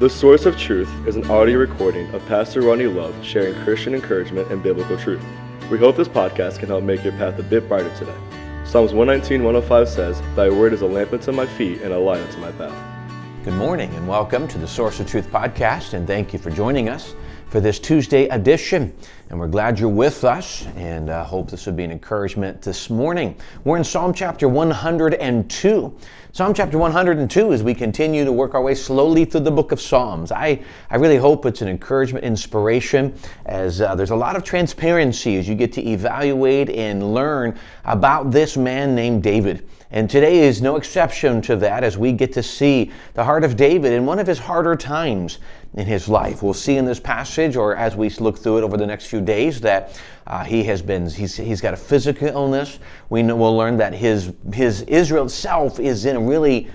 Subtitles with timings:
[0.00, 4.50] The Source of Truth is an audio recording of Pastor Ronnie Love sharing Christian encouragement
[4.50, 5.22] and biblical truth.
[5.70, 8.16] We hope this podcast can help make your path a bit brighter today.
[8.64, 12.20] Psalms 119, 105 says, Thy word is a lamp unto my feet and a light
[12.20, 12.74] unto my path.
[13.44, 16.88] Good morning and welcome to the Source of Truth podcast, and thank you for joining
[16.88, 17.14] us
[17.46, 18.92] for this Tuesday edition.
[19.30, 22.90] And we're glad you're with us and uh, hope this will be an encouragement this
[22.90, 23.34] morning.
[23.64, 25.96] We're in Psalm chapter 102.
[26.32, 29.80] Psalm chapter 102 as we continue to work our way slowly through the book of
[29.80, 30.30] Psalms.
[30.30, 33.14] I, I really hope it's an encouragement, inspiration,
[33.46, 38.30] as uh, there's a lot of transparency as you get to evaluate and learn about
[38.30, 39.66] this man named David.
[39.90, 43.56] And today is no exception to that as we get to see the heart of
[43.56, 45.38] David in one of his harder times
[45.74, 46.42] in his life.
[46.42, 49.13] We'll see in this passage, or as we look through it over the next few
[49.20, 52.78] days, that uh, he has been he's, he's got a physical illness.
[53.10, 56.68] We know, we'll learn that his his Israel itself is in a really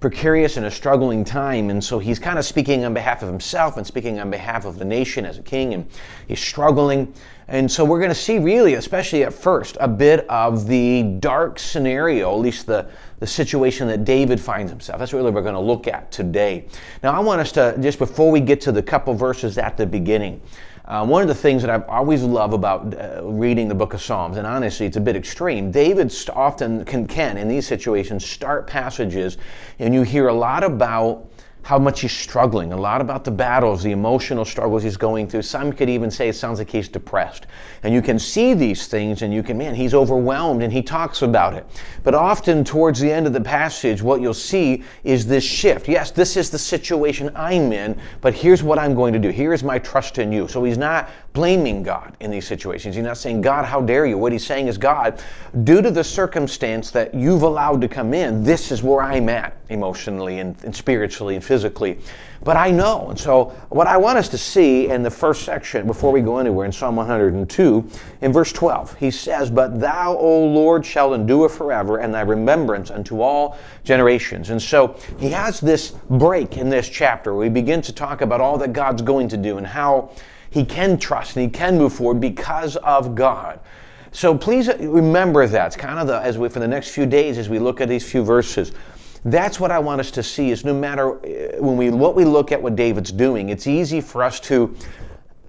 [0.00, 1.70] precarious and a struggling time.
[1.70, 4.78] And so he's kind of speaking on behalf of himself and speaking on behalf of
[4.78, 5.88] the nation as a king, and
[6.28, 7.12] he's struggling.
[7.48, 11.60] And so we're going to see, really, especially at first, a bit of the dark
[11.60, 14.98] scenario, at least the, the situation that David finds himself.
[14.98, 16.66] That's really what we're going to look at today.
[17.04, 19.86] Now, I want us to, just before we get to the couple verses at the
[19.86, 20.42] beginning,
[20.86, 24.00] uh, one of the things that I've always loved about uh, reading the book of
[24.00, 25.70] Psalms, and honestly, it's a bit extreme.
[25.70, 29.36] David often can, can, in these situations, start passages,
[29.80, 31.28] and you hear a lot about
[31.66, 35.42] how much he's struggling, a lot about the battles, the emotional struggles he's going through.
[35.42, 37.48] Some could even say it sounds like he's depressed.
[37.82, 41.22] And you can see these things and you can, man, he's overwhelmed and he talks
[41.22, 41.66] about it.
[42.04, 45.88] But often towards the end of the passage, what you'll see is this shift.
[45.88, 49.30] Yes, this is the situation I'm in, but here's what I'm going to do.
[49.30, 50.46] Here is my trust in you.
[50.46, 52.94] So he's not blaming God in these situations.
[52.94, 54.18] He's not saying, God, how dare you?
[54.18, 55.20] What he's saying is, God,
[55.64, 59.56] due to the circumstance that you've allowed to come in, this is where I'm at
[59.68, 61.55] emotionally and, and spiritually and physically.
[62.44, 63.08] But I know.
[63.08, 66.38] And so, what I want us to see in the first section, before we go
[66.38, 67.90] anywhere, in Psalm 102,
[68.20, 72.90] in verse 12, he says, But thou, O Lord, shalt endure forever, and thy remembrance
[72.90, 74.50] unto all generations.
[74.50, 78.40] And so, he has this break in this chapter where he begins to talk about
[78.40, 80.10] all that God's going to do and how
[80.50, 83.60] he can trust and he can move forward because of God.
[84.12, 85.66] So please remember that.
[85.66, 87.88] It's kind of the, as we, for the next few days, as we look at
[87.90, 88.72] these few verses,
[89.32, 92.24] that's what I want us to see is no matter uh, when we, what we
[92.24, 94.74] look at what David's doing, it's easy for us to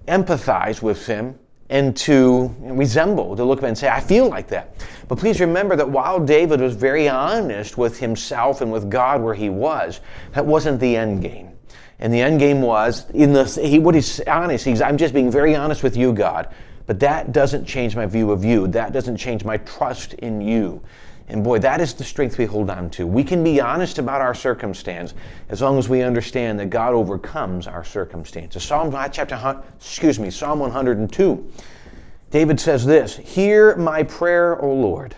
[0.06, 1.38] empathize with him
[1.70, 4.74] and to resemble, to look at and say, I feel like that.
[5.06, 9.34] But please remember that while David was very honest with himself and with God where
[9.34, 10.00] he was,
[10.32, 11.50] that wasn't the end game.
[11.98, 14.64] And the end game was in the he what he's honest.
[14.64, 16.54] He's I'm just being very honest with you, God.
[16.86, 18.66] But that doesn't change my view of you.
[18.68, 20.80] That doesn't change my trust in you.
[21.28, 23.06] And boy, that is the strength we hold on to.
[23.06, 25.14] We can be honest about our circumstance
[25.50, 28.62] as long as we understand that God overcomes our circumstances.
[28.62, 31.52] Psalm uh, chapter excuse me, Psalm 102.
[32.30, 35.14] David says this, "Hear my prayer, O Lord,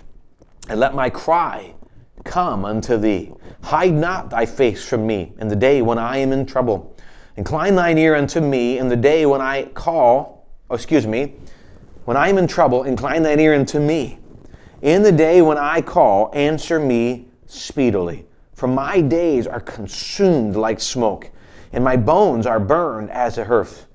[0.68, 1.74] and let my cry
[2.24, 3.32] come unto thee.
[3.62, 6.96] Hide not thy face from me in the day when I am in trouble.
[7.36, 11.34] Incline thine ear unto me in the day when I call, oh, excuse me,
[12.04, 14.18] when I am in trouble, incline thine ear unto me.
[14.82, 18.26] In the day when I call, answer me speedily.
[18.54, 21.30] For my days are consumed like smoke,
[21.72, 23.86] and my bones are burned as a hearth.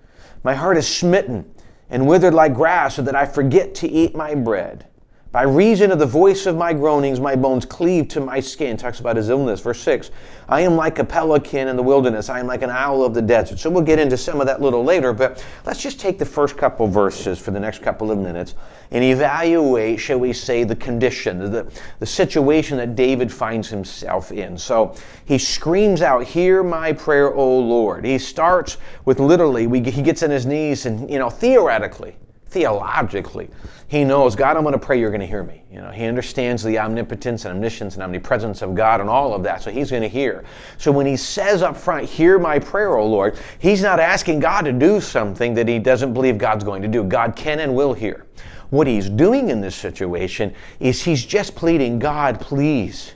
[0.44, 1.52] My heart is smitten
[1.90, 4.88] and withered like grass, so that I forget to eat my bread.
[5.36, 8.78] By reason of the voice of my groanings, my bones cleave to my skin.
[8.78, 9.60] Talks about his illness.
[9.60, 10.10] Verse 6
[10.48, 12.30] I am like a pelican in the wilderness.
[12.30, 13.60] I am like an owl of the desert.
[13.60, 16.56] So we'll get into some of that little later, but let's just take the first
[16.56, 18.56] couple verses for the next couple of minutes
[18.92, 21.70] and evaluate, shall we say, the condition, the,
[22.00, 24.58] the situation that David finds himself in.
[24.58, 28.06] So he screams out, Hear my prayer, O Lord.
[28.06, 32.16] He starts with literally, we, he gets on his knees and, you know, theoretically,
[32.56, 33.50] theologically,
[33.90, 35.62] he knows, God, I'm going to pray you're going to hear me.
[35.70, 39.44] You know, he understands the omnipotence and omniscience and omnipresence of God and all of
[39.44, 40.46] that, so he's going to hear.
[40.78, 44.62] So when he says up front, hear my prayer, O Lord, he's not asking God
[44.62, 47.04] to do something that he doesn't believe God's going to do.
[47.04, 48.26] God can and will hear.
[48.70, 53.16] What he's doing in this situation is he's just pleading, God, please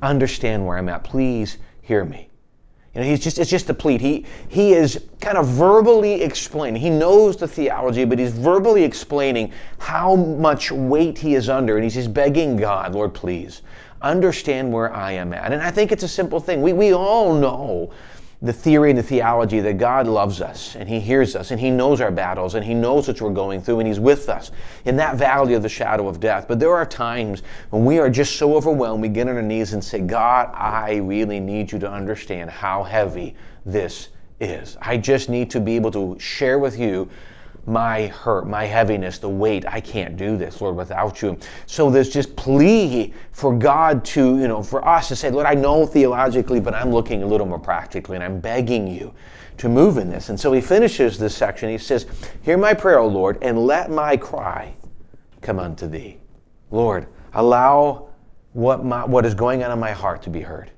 [0.00, 1.02] understand where I'm at.
[1.02, 2.29] Please hear me.
[2.94, 4.00] You know, he's just, it's just a plead.
[4.00, 6.82] He, he is kind of verbally explaining.
[6.82, 11.76] He knows the theology, but he's verbally explaining how much weight he is under.
[11.76, 13.62] And he's just begging God, Lord, please
[14.02, 15.52] understand where I am at.
[15.52, 16.62] And I think it's a simple thing.
[16.62, 17.92] We, we all know
[18.42, 21.70] the theory and the theology that God loves us and He hears us and He
[21.70, 24.50] knows our battles and He knows what we're going through and He's with us
[24.86, 26.46] in that valley of the shadow of death.
[26.48, 29.74] But there are times when we are just so overwhelmed, we get on our knees
[29.74, 34.08] and say, God, I really need you to understand how heavy this
[34.40, 34.78] is.
[34.80, 37.10] I just need to be able to share with you
[37.66, 39.64] my hurt, my heaviness, the weight.
[39.66, 41.38] I can't do this, Lord, without you.
[41.66, 45.54] So there's just plea for God to, you know, for us to say, Lord, I
[45.54, 49.14] know theologically, but I'm looking a little more practically, and I'm begging you
[49.58, 50.30] to move in this.
[50.30, 51.68] And so he finishes this section.
[51.68, 52.06] He says,
[52.42, 54.74] Hear my prayer, O Lord, and let my cry
[55.42, 56.18] come unto thee.
[56.70, 58.08] Lord, allow
[58.52, 60.70] what, my, what is going on in my heart to be heard.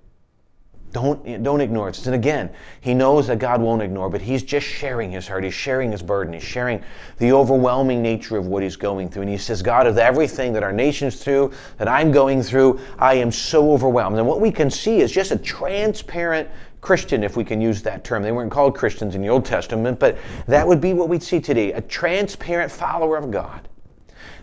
[0.93, 2.07] Don't, don't ignore it.
[2.07, 2.51] And again,
[2.81, 5.43] he knows that God won't ignore, but he's just sharing his heart.
[5.43, 6.35] He's sharing his burden.
[6.35, 6.83] He's sharing
[7.19, 9.23] the overwhelming nature of what he's going through.
[9.23, 13.15] And he says, God, of everything that our nation's through, that I'm going through, I
[13.15, 14.19] am so overwhelmed.
[14.19, 16.49] And what we can see is just a transparent
[16.83, 18.23] Christian, if we can use that term.
[18.23, 21.41] They weren't called Christians in the Old Testament, but that would be what we'd see
[21.41, 23.69] today a transparent follower of God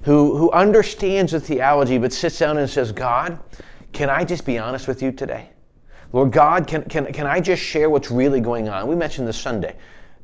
[0.03, 3.37] who, who understands the theology but sits down and says, God,
[3.91, 5.49] can I just be honest with you today?
[6.11, 8.87] Lord God, can, can, can I just share what's really going on?
[8.87, 9.75] We mentioned this Sunday.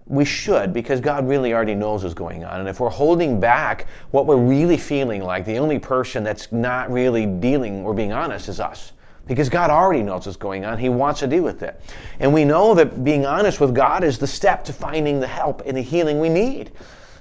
[0.07, 2.59] We should, because God really already knows what's going on.
[2.59, 6.91] And if we're holding back what we're really feeling like, the only person that's not
[6.91, 8.93] really dealing or being honest is us.
[9.27, 10.77] Because God already knows what's going on.
[10.77, 11.81] He wants to deal with it.
[12.19, 15.63] And we know that being honest with God is the step to finding the help
[15.65, 16.71] and the healing we need.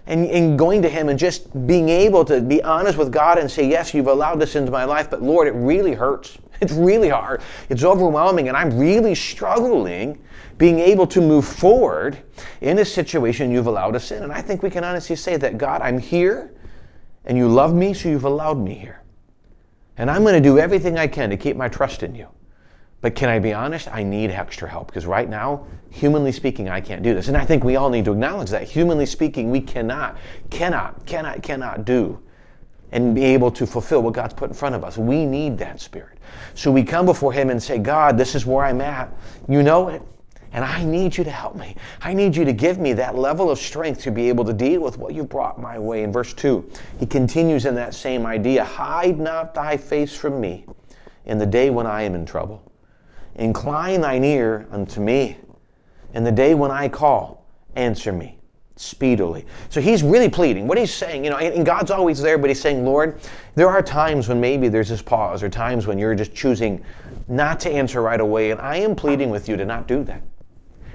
[0.07, 3.51] And, and going to Him and just being able to be honest with God and
[3.51, 6.39] say, Yes, you've allowed this into my life, but Lord, it really hurts.
[6.61, 7.43] It's really hard.
[7.69, 10.23] It's overwhelming, and I'm really struggling
[10.57, 12.19] being able to move forward
[12.61, 14.23] in a situation you've allowed us in.
[14.23, 16.55] And I think we can honestly say that God, I'm here,
[17.25, 19.03] and you love me, so you've allowed me here.
[19.97, 22.29] And I'm going to do everything I can to keep my trust in you.
[23.05, 23.87] But can I be honest?
[23.93, 27.29] I need extra help because right now, humanly speaking, I can't do this.
[27.29, 28.63] And I think we all need to acknowledge that.
[28.63, 30.17] Humanly speaking, we cannot,
[30.49, 32.19] cannot, cannot, cannot do
[32.93, 34.97] and be able to fulfill what God's put in front of us.
[34.97, 36.17] We need that spirit.
[36.55, 39.15] So we come before Him and say, God, this is where I'm at.
[39.51, 40.01] You know it.
[40.53, 41.77] And I need you to help me.
[42.01, 44.81] I need you to give me that level of strength to be able to deal
[44.81, 46.05] with what you brought my way.
[46.05, 46.71] In verse 2,
[47.01, 50.65] he continues in that same idea Hide not thy face from me
[51.27, 52.63] in the day when I am in trouble.
[53.37, 55.37] Incline thine ear unto me
[56.13, 57.47] in the day when I call.
[57.75, 58.39] Answer me
[58.77, 59.47] speedily.
[59.69, 60.67] So he's really pleading.
[60.67, 63.21] What he's saying, you know, and God's always there, but he's saying, Lord,
[63.55, 66.85] there are times when maybe there's this pause, or times when you're just choosing
[67.29, 70.23] not to answer right away, and I am pleading with you to not do that.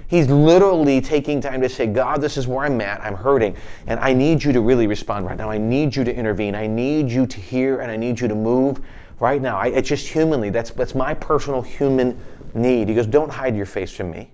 [0.08, 3.00] He's literally taking time to say, God, this is where I'm at.
[3.02, 3.56] I'm hurting.
[3.86, 5.52] And I need you to really respond right now.
[5.52, 6.56] I need you to intervene.
[6.56, 8.82] I need you to hear and I need you to move
[9.20, 9.58] right now.
[9.58, 10.50] I, it's just humanly.
[10.50, 12.20] That's, that's my personal human
[12.54, 12.90] need.
[12.90, 14.32] He goes, Don't hide your face from me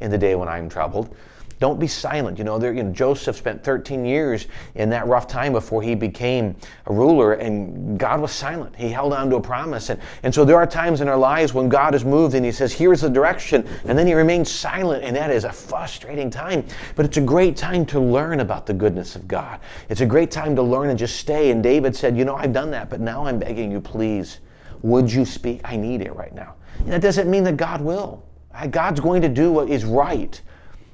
[0.00, 1.14] in the day when I'm troubled.
[1.62, 2.38] Don't be silent.
[2.38, 5.94] You know, there, you know, Joseph spent 13 years in that rough time before he
[5.94, 6.56] became
[6.86, 8.74] a ruler, and God was silent.
[8.74, 9.88] He held on to a promise.
[9.88, 12.50] And, and so there are times in our lives when God has moved and he
[12.50, 16.64] says, Here's the direction, and then he remains silent, and that is a frustrating time.
[16.96, 19.60] But it's a great time to learn about the goodness of God.
[19.88, 21.52] It's a great time to learn and just stay.
[21.52, 24.40] And David said, You know, I've done that, but now I'm begging you, please,
[24.82, 25.60] would you speak?
[25.62, 26.56] I need it right now.
[26.80, 28.24] And that doesn't mean that God will.
[28.72, 30.40] God's going to do what is right.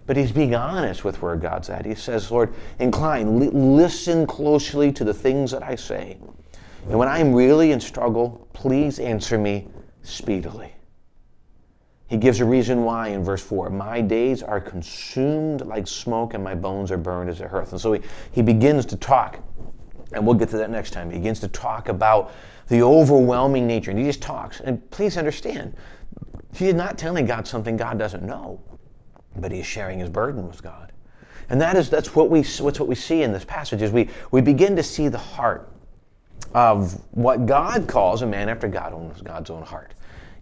[0.09, 1.85] But he's being honest with where God's at.
[1.85, 6.17] He says, Lord, incline, li- listen closely to the things that I say.
[6.89, 9.69] And when I'm really in struggle, please answer me
[10.03, 10.73] speedily.
[12.07, 16.43] He gives a reason why in verse 4 My days are consumed like smoke, and
[16.43, 17.73] my bones are burned as a hearth.
[17.73, 18.01] And so he,
[18.33, 19.41] he begins to talk,
[20.13, 21.11] and we'll get to that next time.
[21.11, 22.33] He begins to talk about
[22.69, 23.91] the overwhelming nature.
[23.91, 24.61] And he just talks.
[24.61, 25.75] And please understand,
[26.55, 28.63] he's not telling God something God doesn't know
[29.41, 30.93] but he's sharing his burden with God.
[31.51, 34.11] And that is that's what we what's what we see in this passage is we
[34.31, 35.71] we begin to see the heart
[36.55, 39.95] of what God calls a man after God owns God's own heart.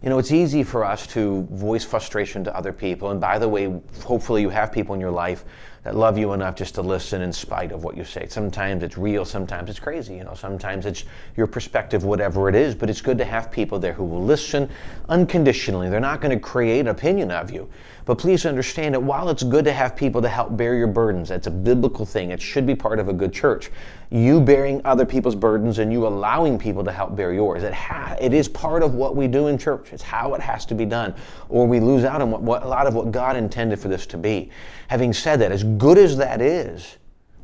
[0.03, 3.11] You know, it's easy for us to voice frustration to other people.
[3.11, 5.43] And by the way, hopefully you have people in your life
[5.87, 8.27] that love you enough just to listen in spite of what you say.
[8.27, 11.05] Sometimes it's real, sometimes it's crazy, you know, sometimes it's
[11.37, 14.69] your perspective, whatever it is, but it's good to have people there who will listen
[15.07, 15.87] unconditionally.
[15.89, 17.69] They're not going to create an opinion of you.
[18.07, 21.27] But please understand that while it's good to have people to help bear your burdens,
[21.27, 22.31] that's a biblical thing.
[22.31, 23.69] It should be part of a good church.
[24.09, 27.63] You bearing other people's burdens and you allowing people to help bear yours.
[27.63, 29.91] It, ha- it is part of what we do in church.
[29.91, 31.13] It's how it has to be done.
[31.49, 34.05] Or we lose out on what, what, a lot of what God intended for this
[34.05, 34.51] to be.
[34.87, 36.97] Having said that, as good as that is,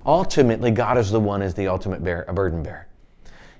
[0.05, 2.87] ultimately God is the one is the ultimate bear, a burden bearer.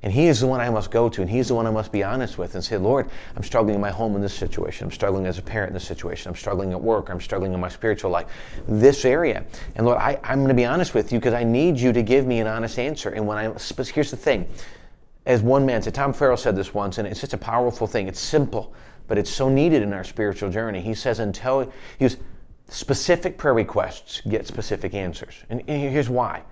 [0.03, 1.91] And He is the one I must go to, and He's the one I must
[1.91, 4.85] be honest with and say, Lord, I'm struggling in my home in this situation.
[4.85, 6.29] I'm struggling as a parent in this situation.
[6.29, 7.09] I'm struggling at work.
[7.09, 8.27] I'm struggling in my spiritual life.
[8.67, 9.45] This area.
[9.75, 12.03] And Lord, I, I'm going to be honest with you because I need you to
[12.03, 13.11] give me an honest answer.
[13.11, 14.45] And when I, but here's the thing.
[15.25, 18.09] As one man said, Tom Farrell said this once, and it's such a powerful thing.
[18.09, 18.73] It's simple,
[19.07, 20.81] but it's so needed in our spiritual journey.
[20.81, 22.17] He says, until, he was,
[22.69, 25.35] specific prayer requests get specific answers.
[25.49, 26.43] And here's why.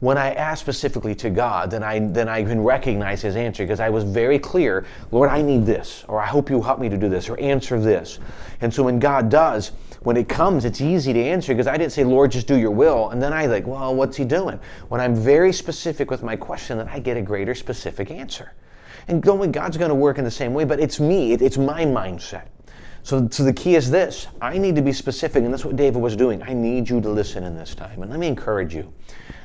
[0.00, 3.80] When I ask specifically to God, then I, then I can recognize His answer because
[3.80, 6.96] I was very clear, Lord, I need this, or I hope you help me to
[6.96, 8.18] do this, or answer this.
[8.62, 11.92] And so when God does, when it comes, it's easy to answer because I didn't
[11.92, 13.10] say, Lord, just do your will.
[13.10, 14.58] And then I like, well, what's He doing?
[14.88, 18.54] When I'm very specific with my question, then I get a greater specific answer.
[19.06, 22.46] And God's going to work in the same way, but it's me, it's my mindset.
[23.02, 26.00] So, so the key is this I need to be specific, and that's what David
[26.00, 26.42] was doing.
[26.42, 28.02] I need you to listen in this time.
[28.02, 28.92] And let me encourage you.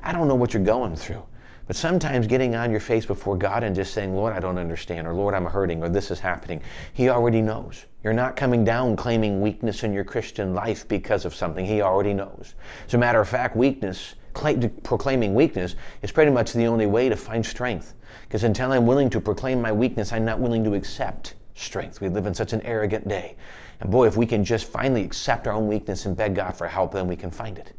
[0.03, 1.23] I don't know what you're going through,
[1.67, 5.07] but sometimes getting on your face before God and just saying, Lord, I don't understand,
[5.07, 6.61] or Lord, I'm hurting, or this is happening,
[6.93, 7.85] He already knows.
[8.03, 11.65] You're not coming down claiming weakness in your Christian life because of something.
[11.65, 12.53] He already knows.
[12.85, 17.15] As a matter of fact, weakness, proclaiming weakness, is pretty much the only way to
[17.15, 17.95] find strength.
[18.23, 22.01] Because until I'm willing to proclaim my weakness, I'm not willing to accept strength.
[22.01, 23.35] We live in such an arrogant day.
[23.79, 26.67] And boy, if we can just finally accept our own weakness and beg God for
[26.67, 27.73] help, then we can find it.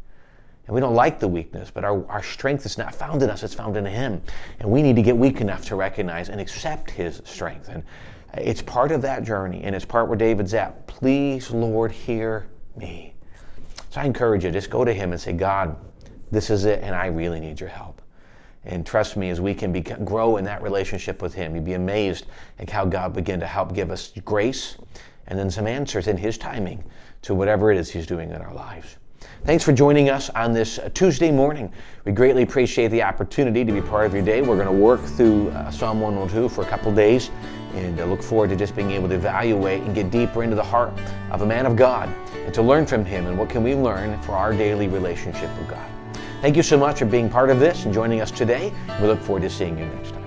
[0.66, 3.44] And we don't like the weakness, but our, our strength is not found in us,
[3.44, 4.20] it's found in Him.
[4.58, 7.68] And we need to get weak enough to recognize and accept His strength.
[7.68, 7.84] And
[8.34, 10.86] it's part of that journey, and it's part where David's at.
[10.88, 13.14] Please, Lord, hear me.
[13.90, 15.76] So I encourage you, just go to Him and say, God,
[16.32, 18.02] this is it, and I really need your help.
[18.66, 21.74] And trust me, as we can be, grow in that relationship with Him, you'd be
[21.74, 22.26] amazed
[22.58, 24.76] at how God begin to help give us grace
[25.28, 26.84] and then some answers in His timing
[27.22, 28.96] to whatever it is He's doing in our lives.
[29.44, 31.72] Thanks for joining us on this Tuesday morning.
[32.04, 34.42] We greatly appreciate the opportunity to be part of your day.
[34.42, 37.30] We're going to work through uh, Psalm 102 for a couple days
[37.74, 40.64] and uh, look forward to just being able to evaluate and get deeper into the
[40.64, 40.92] heart
[41.30, 44.20] of a man of God and to learn from him and what can we learn
[44.22, 45.95] for our daily relationship with God.
[46.42, 48.72] Thank you so much for being part of this and joining us today.
[49.00, 50.25] We look forward to seeing you next time.